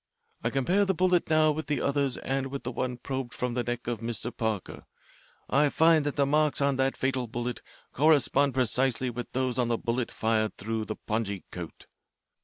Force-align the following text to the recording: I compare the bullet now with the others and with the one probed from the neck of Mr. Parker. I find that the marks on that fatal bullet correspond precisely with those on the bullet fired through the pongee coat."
I 0.43 0.49
compare 0.49 0.83
the 0.83 0.95
bullet 0.95 1.29
now 1.29 1.51
with 1.51 1.67
the 1.67 1.79
others 1.79 2.17
and 2.17 2.47
with 2.47 2.63
the 2.63 2.71
one 2.71 2.97
probed 2.97 3.35
from 3.35 3.53
the 3.53 3.63
neck 3.63 3.85
of 3.85 3.99
Mr. 3.99 4.35
Parker. 4.35 4.87
I 5.47 5.69
find 5.69 6.07
that 6.07 6.15
the 6.15 6.25
marks 6.25 6.59
on 6.59 6.77
that 6.77 6.97
fatal 6.97 7.27
bullet 7.27 7.61
correspond 7.93 8.55
precisely 8.55 9.11
with 9.11 9.31
those 9.33 9.59
on 9.59 9.67
the 9.67 9.77
bullet 9.77 10.09
fired 10.09 10.57
through 10.57 10.85
the 10.85 10.95
pongee 10.95 11.43
coat." 11.51 11.85